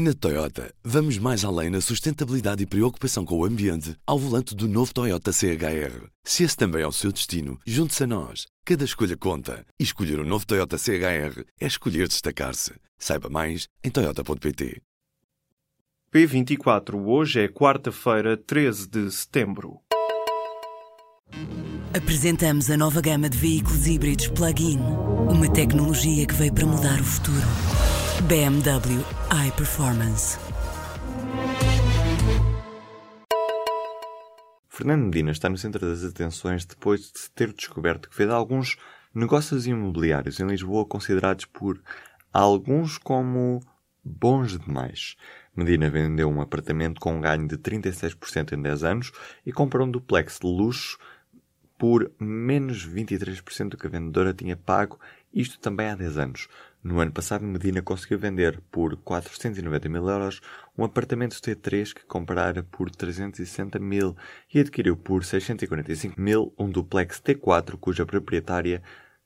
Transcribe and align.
Na 0.00 0.14
Toyota, 0.14 0.72
vamos 0.84 1.18
mais 1.18 1.44
além 1.44 1.70
na 1.70 1.80
sustentabilidade 1.80 2.62
e 2.62 2.66
preocupação 2.66 3.24
com 3.24 3.36
o 3.36 3.44
ambiente 3.44 3.96
ao 4.06 4.16
volante 4.16 4.54
do 4.54 4.68
novo 4.68 4.94
Toyota 4.94 5.32
CHR. 5.32 6.06
Se 6.22 6.44
esse 6.44 6.56
também 6.56 6.82
é 6.82 6.86
o 6.86 6.92
seu 6.92 7.10
destino, 7.10 7.58
junte-se 7.66 8.04
a 8.04 8.06
nós. 8.06 8.46
Cada 8.64 8.84
escolha 8.84 9.16
conta. 9.16 9.66
E 9.76 9.82
escolher 9.82 10.20
o 10.20 10.22
um 10.22 10.24
novo 10.24 10.46
Toyota 10.46 10.78
CHR 10.78 11.42
é 11.60 11.66
escolher 11.66 12.06
destacar-se. 12.06 12.74
Saiba 12.96 13.28
mais 13.28 13.66
em 13.82 13.90
Toyota.pt. 13.90 14.80
P24, 16.14 16.94
hoje 17.04 17.40
é 17.40 17.48
quarta-feira, 17.48 18.36
13 18.36 18.88
de 18.88 19.10
setembro. 19.10 19.80
Apresentamos 21.92 22.70
a 22.70 22.76
nova 22.76 23.00
gama 23.00 23.28
de 23.28 23.36
veículos 23.36 23.88
híbridos 23.88 24.28
plug-in. 24.28 24.78
Uma 25.28 25.52
tecnologia 25.52 26.24
que 26.24 26.34
veio 26.34 26.54
para 26.54 26.66
mudar 26.66 27.00
o 27.00 27.04
futuro. 27.04 27.97
BMW 28.22 29.04
iPerformance. 29.46 30.38
Fernando 34.68 35.04
Medina 35.04 35.30
está 35.30 35.48
no 35.48 35.56
centro 35.56 35.88
das 35.88 36.04
atenções 36.04 36.64
depois 36.64 37.02
de 37.02 37.30
ter 37.34 37.52
descoberto 37.52 38.08
que 38.10 38.16
fez 38.16 38.28
alguns 38.28 38.76
negócios 39.14 39.66
imobiliários 39.66 40.40
em 40.40 40.46
Lisboa 40.46 40.84
considerados 40.84 41.44
por 41.44 41.80
alguns 42.32 42.98
como 42.98 43.60
bons 44.04 44.58
demais. 44.58 45.16
Medina 45.54 45.88
vendeu 45.88 46.28
um 46.28 46.40
apartamento 46.40 47.00
com 47.00 47.16
um 47.16 47.20
ganho 47.20 47.46
de 47.46 47.56
36% 47.56 48.52
em 48.52 48.60
10 48.60 48.84
anos 48.84 49.12
e 49.46 49.52
comprou 49.52 49.86
um 49.86 49.90
duplex 49.90 50.40
de 50.40 50.46
luxo 50.46 50.98
por 51.78 52.10
menos 52.18 52.84
23% 52.84 53.68
do 53.68 53.76
que 53.76 53.86
a 53.86 53.90
vendedora 53.90 54.34
tinha 54.34 54.56
pago, 54.56 54.98
isto 55.32 55.60
também 55.60 55.88
há 55.88 55.94
10 55.94 56.18
anos. 56.18 56.48
No 56.82 57.00
ano 57.00 57.10
passado, 57.10 57.44
Medina 57.44 57.82
conseguiu 57.82 58.20
vender 58.20 58.60
por 58.70 58.96
490 58.98 59.88
mil 59.88 60.08
euros 60.08 60.40
um 60.76 60.84
apartamento 60.84 61.34
T3 61.34 61.92
que 61.92 62.06
comprara 62.06 62.62
por 62.62 62.88
360 62.88 63.80
mil 63.80 64.16
e 64.52 64.60
adquiriu 64.60 64.96
por 64.96 65.24
645 65.24 66.20
mil 66.20 66.54
um 66.56 66.70
duplex 66.70 67.20
T4 67.20 67.76
cuja 67.80 68.06
proprietária 68.06 68.80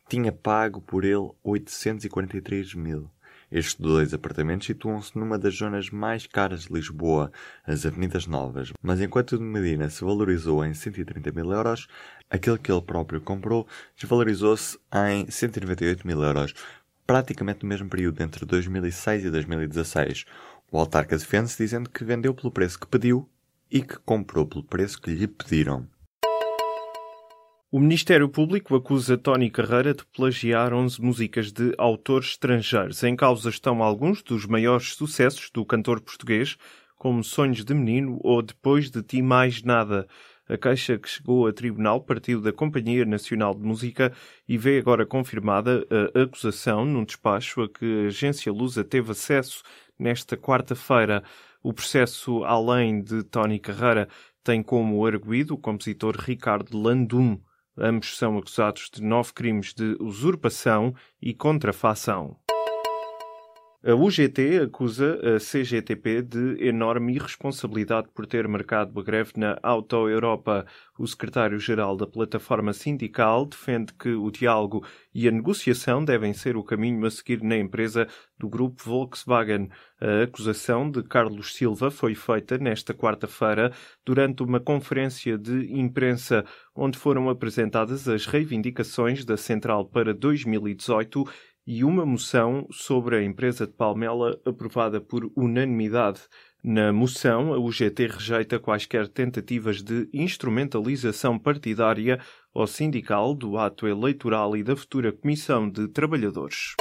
tinha 0.09 0.33
pago 0.33 0.81
por 0.81 1.05
ele 1.05 1.31
843 1.45 2.75
mil. 2.75 3.11
Estes 3.51 3.75
dois 3.75 4.15
apartamentos 4.15 4.67
situam-se 4.67 5.17
numa 5.19 5.39
das 5.39 5.55
zonas 5.55 5.91
mais 5.91 6.27
caras 6.27 6.63
de 6.63 6.73
Lisboa, 6.73 7.31
as 7.67 7.85
Avenidas 7.85 8.27
Novas, 8.27 8.73
mas 8.83 8.99
enquanto 8.99 9.33
o 9.33 9.39
de 9.39 9.45
Medina 9.45 9.91
se 9.91 10.03
valorizou 10.03 10.65
em 10.65 10.73
130 10.73 11.31
mil 11.33 11.53
euros, 11.53 11.87
aquele 12.31 12.57
que 12.57 12.73
ele 12.73 12.81
próprio 12.81 13.21
comprou 13.21 13.69
desvalorizou-se 13.95 14.79
em 14.95 15.31
198 15.31 16.07
mil 16.07 16.23
euros, 16.23 16.55
praticamente 17.07 17.63
no 17.63 17.69
mesmo 17.69 17.89
período 17.89 18.23
entre 18.23 18.45
2006 18.45 19.25
e 19.25 19.31
2016. 19.31 20.25
O 20.71 20.79
autarca 20.79 21.17
defende-se 21.17 21.63
dizendo 21.63 21.91
que 21.91 22.05
vendeu 22.05 22.35
pelo 22.35 22.51
preço 22.51 22.81
que 22.81 22.87
pediu 22.87 23.29
e 23.71 23.83
que 23.83 23.99
comprou 23.99 24.47
pelo 24.47 24.65
preço 24.65 25.01
que 25.01 25.11
lhe 25.11 25.27
pediram. 25.27 25.87
O 27.71 27.81
Ministério 27.81 28.29
Público 28.29 28.77
acusa 28.77 29.17
Tony 29.17 29.51
Carreira 29.51 29.95
de 29.95 30.05
plagiar 30.05 30.75
11 30.75 31.01
músicas 31.01 31.51
de 31.51 31.75
autores 31.79 32.33
estrangeiros. 32.33 33.03
Em 33.03 33.17
causa 33.17 33.49
estão 33.49 33.83
alguns 33.83 34.23
dos 34.23 34.45
maiores 34.45 34.93
sucessos 34.93 35.51
do 35.51 35.65
cantor 35.65 35.99
português, 36.03 36.59
como 36.99 37.25
Sonhos 37.25 37.65
de 37.65 37.73
Menino 37.73 38.21
ou 38.23 38.43
Depois 38.43 38.91
de 38.91 39.03
Ti 39.03 39.23
Mais 39.23 39.63
Nada. 39.63 40.07
A 40.53 40.59
queixa 40.59 40.99
que 40.99 41.09
chegou 41.09 41.47
a 41.47 41.53
tribunal 41.53 42.03
partiu 42.03 42.39
da 42.39 42.53
Companhia 42.53 43.07
Nacional 43.07 43.55
de 43.55 43.63
Música 43.63 44.13
e 44.47 44.59
vê 44.59 44.77
agora 44.77 45.07
confirmada 45.07 45.87
a 46.15 46.25
acusação 46.25 46.85
num 46.85 47.07
despacho 47.07 47.63
a 47.63 47.69
que 47.71 48.05
a 48.05 48.09
agência 48.09 48.53
Lusa 48.53 48.85
teve 48.85 49.13
acesso 49.13 49.63
nesta 49.99 50.37
quarta-feira. 50.37 51.25
O 51.63 51.73
processo, 51.73 52.45
além 52.45 53.03
de 53.03 53.23
Tony 53.23 53.59
Carreira, 53.59 54.11
tem 54.45 54.63
como 54.63 55.07
arguído 55.07 55.55
o 55.55 55.59
compositor 55.59 56.17
Ricardo 56.19 56.77
Landum. 56.77 57.41
Ambos 57.75 58.19
são 58.19 58.37
acusados 58.37 58.91
de 58.93 59.03
nove 59.03 59.33
crimes 59.33 59.73
de 59.73 59.97
usurpação 60.01 60.95
e 61.19 61.33
contrafação. 61.33 62.37
A 63.85 63.97
UGT 63.97 64.61
acusa 64.63 65.19
a 65.35 65.41
CGTP 65.41 66.23
de 66.23 66.69
enorme 66.69 67.17
irresponsabilidade 67.17 68.07
por 68.15 68.29
ter 68.29 68.47
marcado 68.47 69.01
a 69.01 69.03
greve 69.03 69.33
na 69.37 69.59
Auto 69.61 70.09
Europa. 70.09 70.65
O 70.97 71.05
secretário-geral 71.05 71.97
da 71.97 72.07
plataforma 72.07 72.73
sindical 72.73 73.45
defende 73.45 73.93
que 73.95 74.11
o 74.11 74.31
diálogo 74.31 74.87
e 75.13 75.27
a 75.27 75.33
negociação 75.33 76.05
devem 76.05 76.33
ser 76.33 76.57
o 76.57 76.63
caminho 76.63 77.05
a 77.05 77.11
seguir 77.11 77.43
na 77.43 77.57
empresa 77.57 78.07
do 78.39 78.49
grupo 78.49 78.85
Volkswagen. 78.85 79.69
A 80.01 80.23
acusação 80.23 80.89
de 80.89 81.03
Carlos 81.03 81.53
Silva 81.53 81.91
foi 81.91 82.15
feita 82.15 82.59
nesta 82.59 82.95
quarta-feira 82.95 83.73
durante 84.05 84.45
uma 84.45 84.61
conferência 84.61 85.37
de 85.37 85.73
imprensa 85.77 86.45
onde 86.73 86.97
foram 86.97 87.29
apresentadas 87.29 88.09
as 88.09 88.27
reivindicações 88.27 89.25
da 89.25 89.37
central 89.37 89.87
para 89.87 90.15
2018 90.15 91.25
e 91.67 91.85
uma 91.85 92.05
moção 92.05 92.67
sobre 92.71 93.17
a 93.17 93.23
empresa 93.23 93.67
de 93.67 93.73
Palmela 93.73 94.41
aprovada 94.45 95.01
por 95.01 95.31
unanimidade. 95.37 96.21
Na 96.63 96.93
moção, 96.93 97.53
a 97.53 97.59
UGT 97.59 98.07
rejeita 98.07 98.59
quaisquer 98.59 99.09
tentativas 99.09 99.83
de 99.83 100.09
instrumentalização 100.13 101.39
partidária 101.39 102.21
ou 102.55 102.67
sindical 102.67 103.35
do 103.35 103.57
ato 103.59 103.87
eleitoral 103.87 104.57
e 104.57 104.63
da 104.63 104.77
futura 104.77 105.13
Comissão 105.13 105.69
de 105.69 105.89
Trabalhadores. 105.89 106.75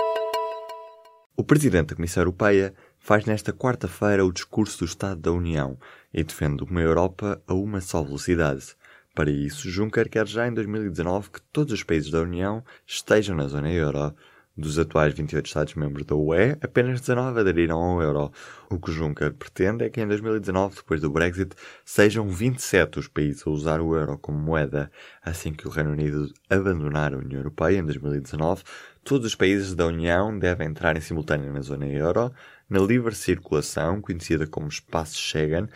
O 1.36 1.44
Presidente 1.44 1.88
da 1.88 1.96
Comissão 1.96 2.22
Europeia 2.22 2.74
faz 3.00 3.26
nesta 3.26 3.52
quarta-feira 3.52 4.24
o 4.24 4.32
discurso 4.32 4.80
do 4.80 4.86
Estado 4.86 5.20
da 5.20 5.32
União 5.32 5.78
e 6.14 6.24
defende 6.24 6.64
uma 6.64 6.82
Europa 6.82 7.42
a 7.48 7.54
uma 7.54 7.82
só 7.82 8.04
velocidade. 8.04 8.76
Para 9.16 9.32
isso, 9.32 9.70
Juncker 9.70 10.10
quer 10.10 10.28
já 10.28 10.48
em 10.48 10.54
2019 10.54 11.32
que 11.32 11.42
todos 11.52 11.74
os 11.74 11.84
países 11.84 12.12
da 12.12 12.22
União 12.22 12.64
estejam 12.86 13.36
na 13.36 13.48
zona 13.48 13.72
euro. 13.72 14.14
Dos 14.62 14.78
atuais 14.78 15.12
28 15.16 15.48
Estados-membros 15.48 16.06
da 16.06 16.16
UE, 16.16 16.56
apenas 16.62 17.02
19 17.02 17.40
aderiram 17.40 17.80
ao 17.80 18.00
euro. 18.00 18.32
O 18.70 18.78
que 18.78 18.92
Juncker 18.92 19.34
pretende 19.34 19.86
é 19.86 19.90
que 19.90 20.00
em 20.00 20.08
2019, 20.08 20.76
depois 20.76 21.02
do 21.02 21.10
Brexit, 21.10 21.56
sejam 21.84 22.30
27 22.30 23.00
os 23.00 23.08
países 23.08 23.42
a 23.48 23.50
usar 23.50 23.82
o 23.82 23.96
euro 23.96 24.20
como 24.20 24.38
moeda. 24.38 24.92
Assim 25.26 25.52
que 25.52 25.68
o 25.68 25.72
Reino 25.72 25.94
Unido 25.94 26.32
abandonar 26.48 27.12
a 27.12 27.18
União 27.18 27.40
Europeia 27.40 27.80
em 27.80 27.84
2019, 27.84 28.62
todos 29.04 29.26
os 29.26 29.34
países 29.34 29.74
da 29.74 29.88
União 29.88 30.38
devem 30.38 30.68
entrar 30.68 30.96
em 30.96 31.02
simultâneo 31.02 31.52
na 31.52 31.62
zona 31.62 31.88
euro, 31.88 32.32
na 32.70 32.80
livre 32.82 33.16
circulação, 33.16 34.00
conhecida 34.00 34.46
como 34.46 34.68
Espaço 34.68 35.18
Schengen, 35.18 35.68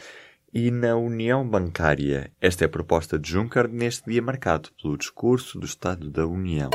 e 0.53 0.69
na 0.69 0.95
União 0.95 1.45
Bancária. 1.45 2.31
Esta 2.39 2.65
é 2.65 2.67
a 2.67 2.69
proposta 2.69 3.17
de 3.17 3.31
Juncker 3.31 3.67
neste 3.67 4.07
dia 4.11 4.21
marcado 4.21 4.69
pelo 4.79 4.95
discurso 4.95 5.59
do 5.59 5.65
Estado 5.65 6.11
da 6.11 6.27
União. 6.27 6.69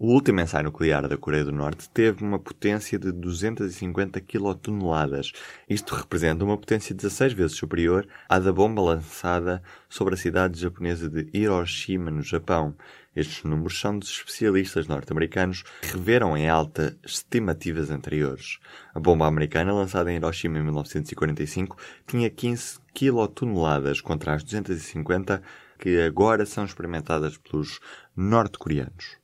O 0.00 0.12
último 0.12 0.40
ensaio 0.40 0.62
nuclear 0.62 1.08
da 1.08 1.16
Coreia 1.16 1.44
do 1.44 1.50
Norte 1.50 1.90
teve 1.90 2.22
uma 2.22 2.38
potência 2.38 2.96
de 2.96 3.10
250 3.10 4.20
quilotoneladas. 4.20 5.32
Isto 5.68 5.96
representa 5.96 6.44
uma 6.44 6.56
potência 6.56 6.94
16 6.94 7.32
vezes 7.32 7.56
superior 7.56 8.06
à 8.28 8.38
da 8.38 8.52
bomba 8.52 8.80
lançada 8.80 9.60
sobre 9.88 10.14
a 10.14 10.16
cidade 10.16 10.60
japonesa 10.60 11.10
de 11.10 11.28
Hiroshima, 11.32 12.12
no 12.12 12.22
Japão. 12.22 12.76
Estes 13.16 13.42
números 13.42 13.80
são 13.80 13.98
dos 13.98 14.08
especialistas 14.08 14.86
norte-americanos 14.86 15.64
que 15.82 15.88
reveram 15.88 16.36
em 16.36 16.48
alta 16.48 16.96
estimativas 17.04 17.90
anteriores. 17.90 18.60
A 18.94 19.00
bomba 19.00 19.26
americana, 19.26 19.72
lançada 19.72 20.12
em 20.12 20.16
Hiroshima 20.18 20.60
em 20.60 20.62
1945, 20.62 21.76
tinha 22.06 22.30
15 22.30 22.78
quilotoneladas 22.94 24.00
contra 24.00 24.34
as 24.34 24.44
250 24.44 25.42
que 25.76 26.00
agora 26.02 26.46
são 26.46 26.64
experimentadas 26.64 27.36
pelos 27.36 27.80
norte-coreanos. 28.14 29.18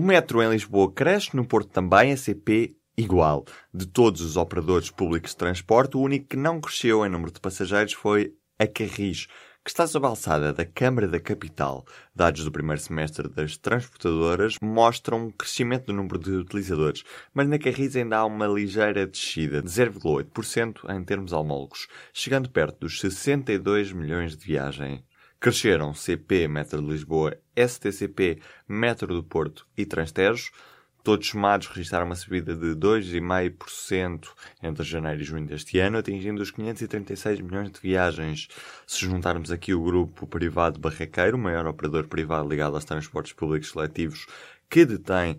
O 0.00 0.02
metro 0.02 0.42
em 0.42 0.48
Lisboa 0.48 0.90
cresce, 0.90 1.36
no 1.36 1.44
Porto 1.44 1.68
também, 1.68 2.10
a 2.10 2.16
CP 2.16 2.74
igual. 2.96 3.44
De 3.70 3.84
todos 3.84 4.22
os 4.22 4.34
operadores 4.34 4.90
públicos 4.90 5.32
de 5.32 5.36
transporte, 5.36 5.94
o 5.94 6.00
único 6.00 6.28
que 6.28 6.38
não 6.38 6.58
cresceu 6.58 7.04
em 7.04 7.10
número 7.10 7.30
de 7.30 7.38
passageiros 7.38 7.92
foi 7.92 8.32
a 8.58 8.66
Carris, 8.66 9.26
que 9.62 9.68
está 9.68 9.86
sob 9.86 10.06
a 10.06 10.08
alçada 10.08 10.54
da 10.54 10.64
Câmara 10.64 11.06
da 11.06 11.20
Capital. 11.20 11.84
Dados 12.14 12.44
do 12.44 12.50
primeiro 12.50 12.80
semestre 12.80 13.28
das 13.28 13.58
transportadoras 13.58 14.54
mostram 14.62 15.26
um 15.26 15.30
crescimento 15.30 15.88
do 15.88 15.92
número 15.92 16.18
de 16.18 16.30
utilizadores, 16.30 17.04
mas 17.34 17.46
na 17.46 17.58
Carris 17.58 17.94
ainda 17.94 18.16
há 18.16 18.24
uma 18.24 18.46
ligeira 18.46 19.06
descida 19.06 19.60
de 19.60 19.68
0,8% 19.68 20.96
em 20.96 21.04
termos 21.04 21.34
homólogos, 21.34 21.88
chegando 22.10 22.48
perto 22.48 22.80
dos 22.80 23.00
62 23.00 23.92
milhões 23.92 24.34
de 24.34 24.46
viagens. 24.46 25.09
Cresceram 25.40 25.94
CP 25.94 26.46
Metro 26.48 26.82
de 26.82 26.86
Lisboa, 26.86 27.34
STCP 27.56 28.42
Metro 28.68 29.06
do 29.06 29.24
Porto 29.24 29.66
e 29.74 29.86
Transtejo. 29.86 30.52
Todos 31.02 31.28
somados 31.28 31.66
registraram 31.68 32.04
uma 32.04 32.14
subida 32.14 32.54
de 32.54 32.76
2,5% 32.76 34.28
entre 34.62 34.84
janeiro 34.84 35.22
e 35.22 35.24
junho 35.24 35.46
deste 35.46 35.78
ano, 35.78 35.96
atingindo 35.96 36.42
os 36.42 36.50
536 36.50 37.40
milhões 37.40 37.70
de 37.70 37.80
viagens. 37.80 38.48
Se 38.86 39.00
juntarmos 39.00 39.50
aqui 39.50 39.72
o 39.72 39.82
grupo 39.82 40.26
privado 40.26 40.78
Barraqueiro, 40.78 41.38
o 41.38 41.40
maior 41.40 41.66
operador 41.66 42.06
privado 42.06 42.46
ligado 42.46 42.74
aos 42.74 42.84
transportes 42.84 43.32
públicos 43.32 43.70
seletivos, 43.70 44.26
que 44.68 44.84
detém 44.84 45.38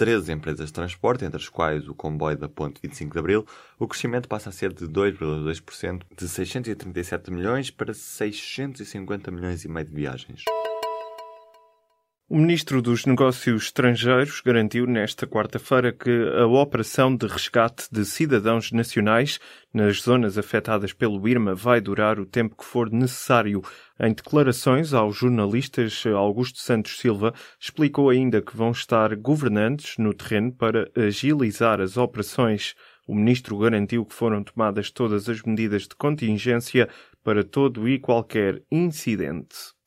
13 0.00 0.32
empresas 0.32 0.68
de 0.68 0.72
transporte, 0.72 1.26
entre 1.26 1.36
as 1.36 1.50
quais 1.50 1.86
o 1.86 1.94
comboio 1.94 2.34
da 2.34 2.48
Ponte 2.48 2.80
25 2.82 3.12
de 3.12 3.18
Abril, 3.18 3.46
o 3.78 3.86
crescimento 3.86 4.30
passa 4.30 4.48
a 4.48 4.52
ser 4.52 4.72
de 4.72 4.86
2,2%, 4.86 6.04
de 6.16 6.26
637 6.26 7.30
milhões 7.30 7.70
para 7.70 7.92
650 7.92 9.30
milhões 9.30 9.62
e 9.62 9.68
meio 9.68 9.84
de 9.84 9.92
viagens. 9.92 10.44
O 12.32 12.38
ministro 12.38 12.80
dos 12.80 13.06
Negócios 13.06 13.64
Estrangeiros 13.64 14.40
garantiu 14.40 14.86
nesta 14.86 15.26
quarta-feira 15.26 15.92
que 15.92 16.08
a 16.38 16.46
operação 16.46 17.16
de 17.16 17.26
resgate 17.26 17.88
de 17.90 18.04
cidadãos 18.04 18.70
nacionais 18.70 19.40
nas 19.74 20.02
zonas 20.02 20.38
afetadas 20.38 20.92
pelo 20.92 21.26
Irma 21.26 21.56
vai 21.56 21.80
durar 21.80 22.20
o 22.20 22.24
tempo 22.24 22.54
que 22.56 22.64
for 22.64 22.88
necessário. 22.88 23.62
Em 23.98 24.14
declarações 24.14 24.94
aos 24.94 25.16
jornalistas, 25.16 26.04
Augusto 26.06 26.60
Santos 26.60 27.00
Silva 27.00 27.34
explicou 27.58 28.08
ainda 28.08 28.40
que 28.40 28.56
vão 28.56 28.70
estar 28.70 29.16
governantes 29.16 29.98
no 29.98 30.14
terreno 30.14 30.52
para 30.52 30.88
agilizar 30.94 31.80
as 31.80 31.96
operações. 31.96 32.76
O 33.08 33.14
ministro 33.16 33.58
garantiu 33.58 34.06
que 34.06 34.14
foram 34.14 34.44
tomadas 34.44 34.88
todas 34.92 35.28
as 35.28 35.42
medidas 35.42 35.82
de 35.82 35.96
contingência 35.96 36.88
para 37.24 37.42
todo 37.42 37.88
e 37.88 37.98
qualquer 37.98 38.62
incidente. 38.70 39.79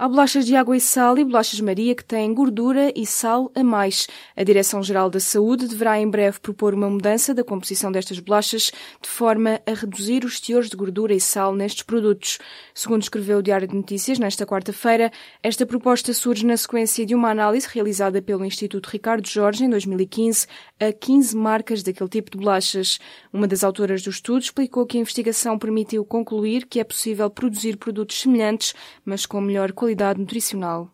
Há 0.00 0.06
bolachas 0.08 0.46
de 0.46 0.54
água 0.54 0.76
e 0.76 0.80
sal 0.80 1.18
e 1.18 1.24
bolachas 1.24 1.58
Maria 1.60 1.92
que 1.92 2.04
têm 2.04 2.32
gordura 2.32 2.92
e 2.94 3.04
sal 3.04 3.50
a 3.52 3.64
mais. 3.64 4.06
A 4.36 4.44
Direção-Geral 4.44 5.10
da 5.10 5.18
Saúde 5.18 5.66
deverá 5.66 5.98
em 5.98 6.08
breve 6.08 6.38
propor 6.38 6.72
uma 6.72 6.88
mudança 6.88 7.34
da 7.34 7.42
composição 7.42 7.90
destas 7.90 8.20
bolachas 8.20 8.70
de 9.02 9.08
forma 9.08 9.60
a 9.66 9.74
reduzir 9.74 10.24
os 10.24 10.38
teores 10.38 10.70
de 10.70 10.76
gordura 10.76 11.12
e 11.12 11.20
sal 11.20 11.52
nestes 11.52 11.82
produtos. 11.82 12.38
Segundo 12.72 13.02
escreveu 13.02 13.38
o 13.38 13.42
Diário 13.42 13.66
de 13.66 13.74
Notícias 13.74 14.20
nesta 14.20 14.46
quarta-feira, 14.46 15.10
esta 15.42 15.66
proposta 15.66 16.14
surge 16.14 16.46
na 16.46 16.56
sequência 16.56 17.04
de 17.04 17.16
uma 17.16 17.30
análise 17.30 17.66
realizada 17.68 18.22
pelo 18.22 18.44
Instituto 18.44 18.86
Ricardo 18.86 19.26
Jorge 19.26 19.64
em 19.64 19.68
2015 19.68 20.46
a 20.78 20.92
15 20.92 21.36
marcas 21.36 21.82
daquele 21.82 22.08
tipo 22.08 22.30
de 22.30 22.38
bolachas. 22.38 23.00
Uma 23.32 23.48
das 23.48 23.64
autoras 23.64 24.00
do 24.02 24.10
estudo 24.10 24.42
explicou 24.42 24.86
que 24.86 24.96
a 24.96 25.00
investigação 25.00 25.58
permitiu 25.58 26.04
concluir 26.04 26.66
que 26.66 26.78
é 26.78 26.84
possível 26.84 27.28
produzir 27.28 27.76
produtos 27.76 28.20
semelhantes, 28.20 28.76
mas 29.04 29.26
com 29.26 29.40
melhor 29.40 29.72
qualidade 29.72 29.87
qualidade 29.88 30.20
nutricional. 30.20 30.90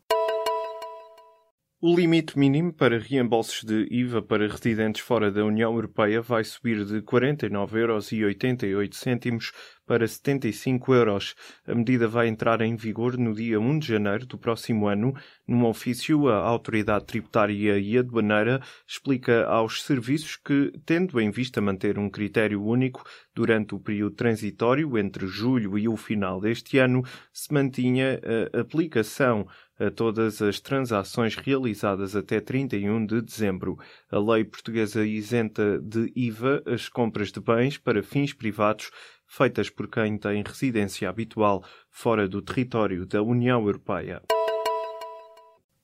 O 1.81 1.97
limite 1.97 2.39
mínimo 2.39 2.73
para 2.73 2.99
reembolsos 2.99 3.65
de 3.65 3.89
IVA 3.91 4.23
para 4.23 4.47
residentes 4.47 5.03
fora 5.03 5.33
da 5.33 5.45
União 5.45 5.75
Europeia 5.75 6.23
vai 6.23 6.45
subir 6.45 6.85
de 6.85 7.03
49,88 7.03 8.65
euros 8.65 9.53
para 9.87 10.07
75 10.07 10.95
euros. 10.95 11.35
A 11.67 11.75
medida 11.75 12.09
vai 12.09 12.29
entrar 12.29 12.61
em 12.61 12.77
vigor 12.77 13.17
no 13.17 13.35
dia 13.35 13.61
1 13.61 13.79
de 13.79 13.89
janeiro 13.89 14.27
do 14.27 14.39
próximo 14.39 14.87
ano. 14.87 15.15
Num 15.47 15.65
ofício, 15.67 16.29
a 16.29 16.37
Autoridade 16.37 17.07
Tributária 17.07 17.79
e 17.79 17.99
Aduaneira 17.99 18.61
explica 18.87 19.45
aos 19.47 19.83
serviços 19.83 20.37
que, 20.37 20.73
tendo 20.85 21.21
em 21.21 21.31
vista 21.31 21.61
manter 21.61 21.99
um 21.99 22.09
critério 22.09 22.63
único 22.65 23.05
durante 23.35 23.75
o 23.75 23.81
período 23.81 24.15
transitório 24.15 24.97
entre 24.97 25.27
julho 25.27 25.79
e 25.79 25.89
o 25.89 25.97
final 25.97 26.41
deste 26.41 26.79
ano, 26.79 27.03
se 27.33 27.53
mantinha 27.53 28.21
a 28.53 28.61
aplicação 28.61 29.47
a 29.79 29.91
todas 29.91 30.41
as 30.41 30.61
transações 30.61 31.35
realizadas 31.35 32.15
até 32.15 32.41
31 32.41 33.07
de 33.07 33.21
dezembro. 33.21 33.79
A 34.11 34.19
lei 34.19 34.45
portuguesa 34.45 35.05
isenta 35.05 35.81
de 35.81 36.13
IVA 36.15 36.63
as 36.67 36.89
compras 36.89 37.33
de 37.33 37.41
bens 37.41 37.77
para 37.77 38.03
fins 38.03 38.33
privados 38.33 38.91
feitas 39.37 39.69
por 39.69 39.89
quem 39.89 40.17
tem 40.17 40.45
residência 40.47 41.09
habitual 41.09 41.65
fora 41.91 42.29
do 42.29 42.41
território 42.41 43.05
da 43.05 43.21
União 43.21 43.61
Europeia. 43.67 44.23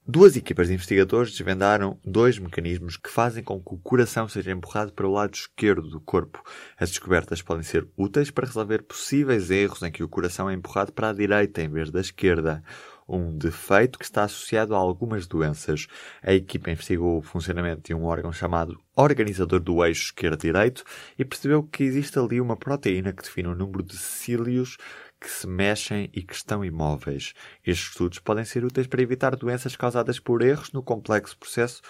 Duas 0.07 0.35
equipas 0.35 0.67
de 0.67 0.73
investigadores 0.73 1.31
desvendaram 1.31 1.99
dois 2.03 2.39
mecanismos 2.39 2.97
que 2.97 3.09
fazem 3.09 3.43
com 3.43 3.61
que 3.61 3.73
o 3.73 3.77
coração 3.77 4.27
seja 4.27 4.51
empurrado 4.51 4.93
para 4.93 5.07
o 5.07 5.11
lado 5.11 5.35
esquerdo 5.35 5.89
do 5.89 6.01
corpo. 6.01 6.41
As 6.77 6.89
descobertas 6.89 7.41
podem 7.41 7.63
ser 7.63 7.87
úteis 7.95 8.31
para 8.31 8.47
resolver 8.47 8.83
possíveis 8.83 9.51
erros 9.51 9.83
em 9.83 9.91
que 9.91 10.03
o 10.03 10.09
coração 10.09 10.49
é 10.49 10.53
empurrado 10.53 10.91
para 10.91 11.09
a 11.09 11.13
direita 11.13 11.61
em 11.61 11.69
vez 11.69 11.91
da 11.91 12.01
esquerda 12.01 12.63
um 13.07 13.37
defeito 13.37 13.99
que 13.99 14.05
está 14.05 14.23
associado 14.23 14.75
a 14.75 14.77
algumas 14.77 15.27
doenças. 15.27 15.87
A 16.21 16.33
equipa 16.33 16.71
investigou 16.71 17.17
o 17.17 17.21
funcionamento 17.21 17.81
de 17.83 17.93
um 17.93 18.05
órgão 18.05 18.31
chamado 18.31 18.79
organizador 18.95 19.59
do 19.59 19.83
eixo 19.83 20.05
esquerdo-direito 20.05 20.83
e 21.17 21.25
percebeu 21.25 21.63
que 21.63 21.83
existe 21.83 22.17
ali 22.19 22.39
uma 22.39 22.55
proteína 22.55 23.13
que 23.13 23.23
define 23.23 23.49
o 23.49 23.55
número 23.55 23.83
de 23.83 23.97
cílios 23.97 24.77
que 25.19 25.29
se 25.29 25.47
mexem 25.47 26.09
e 26.13 26.23
que 26.23 26.33
estão 26.33 26.65
imóveis. 26.65 27.33
Estes 27.65 27.89
estudos 27.89 28.19
podem 28.19 28.43
ser 28.43 28.65
úteis 28.65 28.87
para 28.87 29.01
evitar 29.01 29.35
doenças 29.35 29.75
causadas 29.75 30.19
por 30.19 30.41
erros 30.41 30.71
no 30.71 30.81
complexo 30.81 31.37
processo 31.37 31.81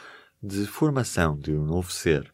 de 0.44 0.66
formação 0.66 1.38
de 1.38 1.54
um 1.54 1.64
novo 1.64 1.92
ser. 1.92 2.34